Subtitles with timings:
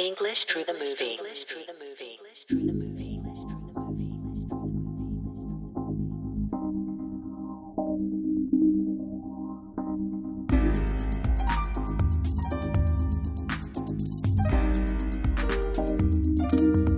[0.00, 1.16] English through the movie.
[1.18, 2.20] English through the movie.
[2.20, 3.18] English through the movie.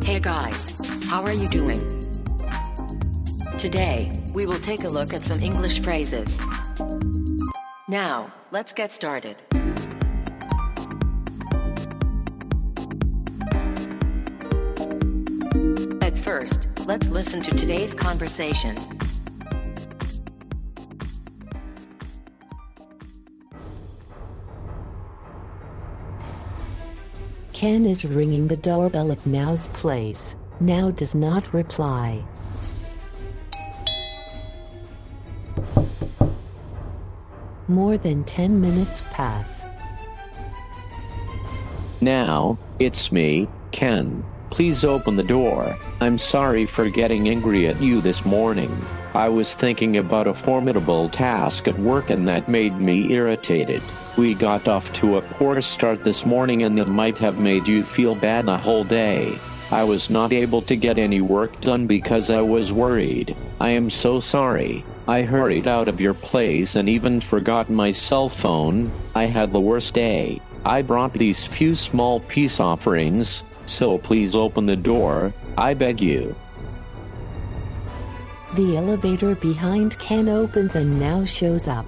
[0.05, 1.79] Hey guys, how are you doing?
[3.59, 6.39] Today, we will take a look at some English phrases.
[7.89, 9.37] Now, let's get started.
[16.31, 18.77] First, let's listen to today's conversation.
[27.53, 30.37] Ken is ringing the doorbell at Nao's place.
[30.61, 32.23] Nao does not reply.
[37.67, 39.67] More than 10 minutes pass.
[42.01, 44.25] Nao, it's me, Ken.
[44.51, 45.77] Please open the door.
[46.01, 48.71] I'm sorry for getting angry at you this morning.
[49.15, 53.83] I was thinking about a formidable task at work and that made me irritated.
[54.17, 57.83] We got off to a poor start this morning and that might have made you
[57.85, 59.39] feel bad the whole day.
[59.73, 63.37] I was not able to get any work done because I was worried.
[63.61, 64.85] I am so sorry.
[65.07, 68.91] I hurried out of your place and even forgot my cell phone.
[69.15, 70.41] I had the worst day.
[70.65, 76.35] I brought these few small peace offerings, so please open the door, I beg you.
[78.55, 81.87] The elevator behind Ken opens and Nao shows up.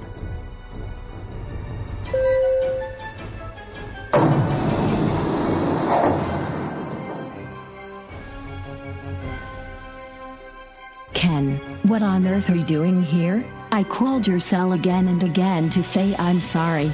[11.13, 13.45] Ken, what on earth are you doing here?
[13.73, 16.93] I called your cell again and again to say I'm sorry.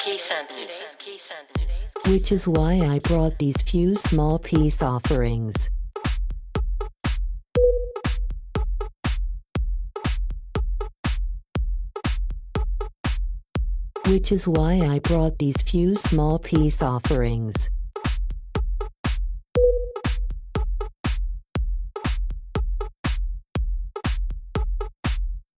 [0.00, 1.84] Today's key sentence.
[2.08, 5.70] Which is why I brought these few small peace offerings.
[14.06, 17.70] Which is why I brought these few small peace offerings.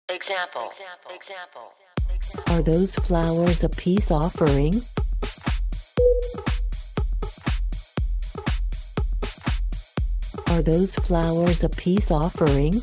[0.09, 0.71] Example.
[1.15, 1.86] Example.
[2.49, 4.83] Are those flowers a peace offering?
[10.49, 12.81] Are those flowers a peace offering?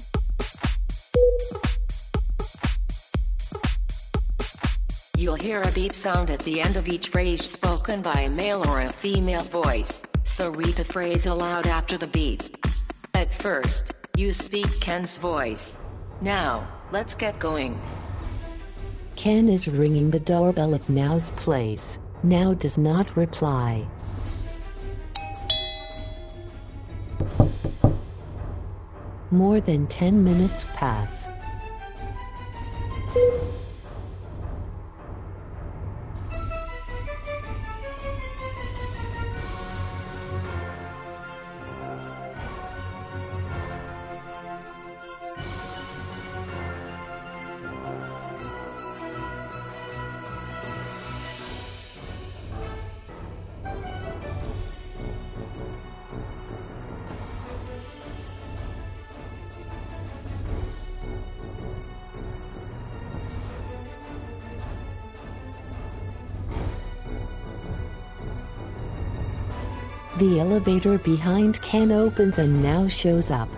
[5.17, 8.61] You'll hear a beep sound at the end of each phrase spoken by a male
[8.67, 12.41] or a female voice, so read the phrase aloud after the beep.
[13.13, 15.73] At first, you speak Ken's voice.
[16.21, 17.79] Now, let's get going.
[19.15, 21.99] Ken is ringing the doorbell at Nao's place.
[22.23, 23.85] Nao does not reply.
[29.31, 31.27] More than 10 minutes pass.
[70.17, 73.49] The elevator behind Ken opens and Nao shows up.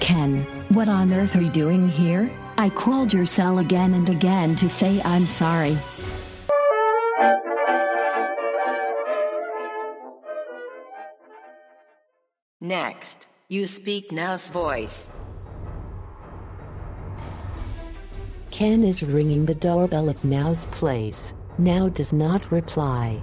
[0.00, 2.30] Ken, what on earth are you doing here?
[2.58, 5.78] I called your cell again and again to say I'm sorry.
[12.60, 15.06] Next, you speak Nao's voice.
[18.58, 21.32] Ken is ringing the doorbell at Nao's place.
[21.58, 23.22] Nao does not reply.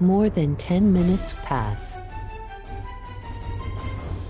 [0.00, 1.98] More than 10 minutes pass.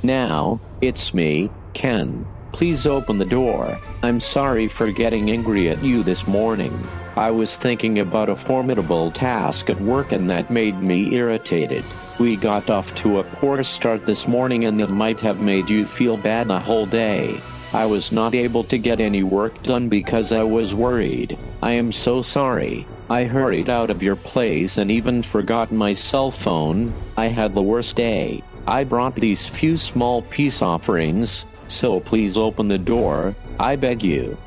[0.02, 2.26] Nao, it's me, Ken.
[2.50, 3.78] Please open the door.
[4.02, 6.76] I'm sorry for getting angry at you this morning.
[7.14, 11.84] I was thinking about a formidable task at work and that made me irritated.
[12.22, 15.84] We got off to a poor start this morning and that might have made you
[15.84, 17.40] feel bad the whole day.
[17.72, 21.36] I was not able to get any work done because I was worried.
[21.64, 22.86] I am so sorry.
[23.10, 26.92] I hurried out of your place and even forgot my cell phone.
[27.16, 28.44] I had the worst day.
[28.68, 34.38] I brought these few small peace offerings, so please open the door, I beg you.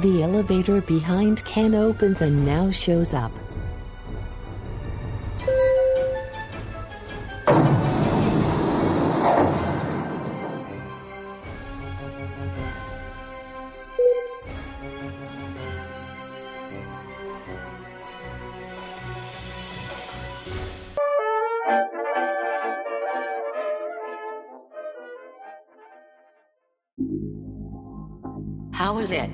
[0.00, 3.32] The elevator behind Ken opens and Nao shows up.
[28.86, 29.30] How is it?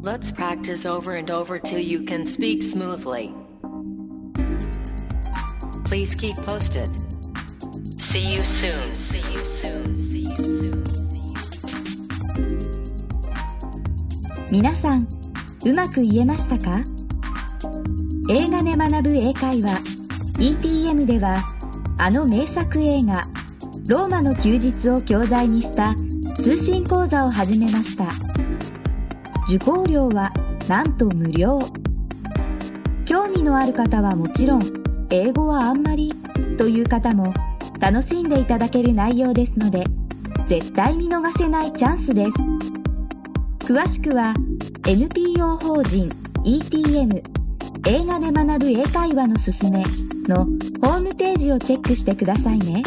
[0.00, 3.34] Let's practice over and over till you can speak smoothly.
[5.84, 6.88] Please keep posted.
[8.00, 8.96] See you soon.
[8.96, 9.98] See you soon.
[10.08, 10.84] See you soon.
[14.50, 15.06] 皆さん
[15.66, 16.82] うまく言えましたか
[18.30, 19.68] 映画で学ぶ英会話
[20.38, 21.44] ETM では
[21.98, 23.20] あの名作映画
[23.86, 25.94] 「ローマの休日」を教材にした
[26.36, 28.08] 通信講座を始めました。
[29.48, 30.32] 受講料は
[30.68, 31.60] なんと無料。
[33.04, 34.60] 興味のある方はもちろん
[35.10, 36.12] 英語はあんまり
[36.58, 37.32] という方も
[37.78, 39.84] 楽しんでいただける内容ですので
[40.48, 42.30] 絶対見逃せないチャンスです。
[43.66, 44.34] 詳しくは
[44.86, 46.10] NPO 法人
[46.44, 47.22] ETM
[47.86, 49.84] 映画で学ぶ英会話のすすめ
[50.26, 50.44] の
[50.80, 52.82] ホームページをチェックしてくださいね。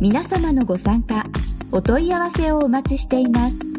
[0.00, 1.24] 皆様のご参加
[1.76, 3.73] お問い合わせをお待ちしています。